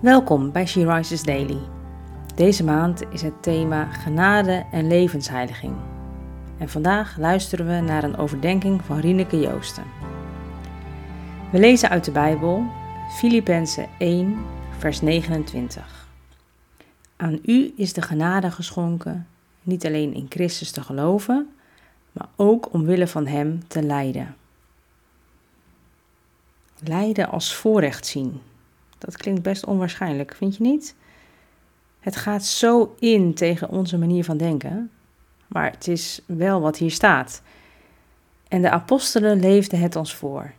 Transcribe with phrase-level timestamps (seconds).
[0.00, 1.58] Welkom bij She Rises Daily.
[2.34, 5.76] Deze maand is het thema genade en levensheiliging.
[6.58, 9.84] En vandaag luisteren we naar een overdenking van Rieneke Joosten.
[11.52, 12.64] We lezen uit de Bijbel
[13.10, 14.38] Filippenzen 1,
[14.78, 16.08] vers 29.
[17.16, 19.26] Aan u is de genade geschonken,
[19.62, 21.48] niet alleen in Christus te geloven,
[22.12, 24.36] maar ook omwille van Hem te lijden.
[26.78, 28.40] Lijden als voorrecht zien.
[29.06, 30.94] Dat klinkt best onwaarschijnlijk, vind je niet?
[32.00, 34.90] Het gaat zo in tegen onze manier van denken,
[35.46, 37.42] maar het is wel wat hier staat.
[38.48, 40.52] En de apostelen leefden het ons voor.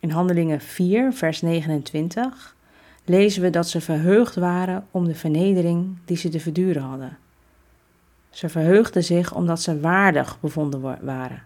[0.00, 2.56] In Handelingen 4, vers 29
[3.04, 7.18] lezen we dat ze verheugd waren om de vernedering die ze te verduren hadden.
[8.30, 11.42] Ze verheugden zich omdat ze waardig bevonden waren.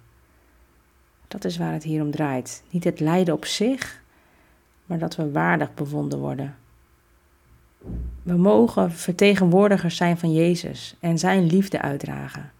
[1.28, 2.62] Dat is waar het hier om draait.
[2.70, 4.01] Niet het lijden op zich,
[4.92, 6.56] maar dat we waardig bevonden worden.
[8.22, 12.52] We mogen vertegenwoordigers zijn van Jezus en Zijn liefde uitdragen.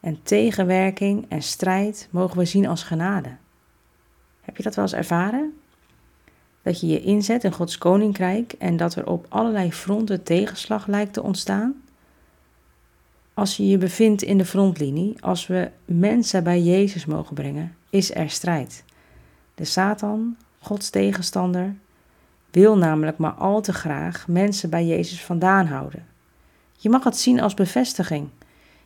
[0.00, 3.28] En tegenwerking en strijd mogen we zien als genade.
[4.40, 5.54] Heb je dat wel eens ervaren?
[6.62, 11.12] Dat je je inzet in Gods koninkrijk en dat er op allerlei fronten tegenslag lijkt
[11.12, 11.82] te ontstaan?
[13.34, 18.14] Als je je bevindt in de frontlinie, als we mensen bij Jezus mogen brengen, is
[18.14, 18.84] er strijd.
[19.54, 21.74] De Satan Gods tegenstander,
[22.50, 26.06] wil namelijk maar al te graag mensen bij Jezus vandaan houden.
[26.76, 28.28] Je mag het zien als bevestiging.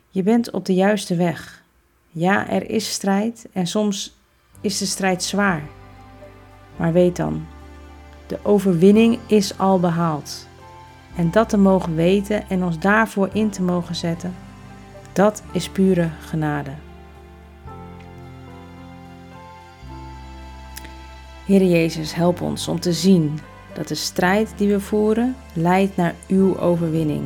[0.09, 1.63] Je bent op de juiste weg.
[2.09, 4.17] Ja, er is strijd en soms
[4.61, 5.63] is de strijd zwaar.
[6.75, 7.45] Maar weet dan,
[8.27, 10.47] de overwinning is al behaald.
[11.15, 14.35] En dat te mogen weten en ons daarvoor in te mogen zetten,
[15.13, 16.71] dat is pure genade.
[21.49, 23.39] Heer Jezus, help ons om te zien
[23.73, 27.23] dat de strijd die we voeren leidt naar uw overwinning.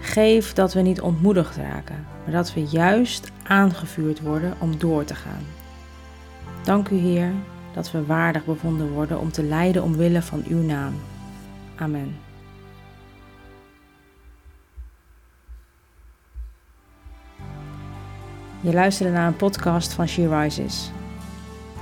[0.00, 5.14] Geef dat we niet ontmoedigd raken, maar dat we juist aangevuurd worden om door te
[5.14, 5.46] gaan.
[6.64, 7.32] Dank u Heer
[7.74, 10.94] dat we waardig bevonden worden om te lijden omwille van uw naam.
[11.76, 12.16] Amen.
[18.60, 20.90] Je luisterde naar een podcast van She Rises.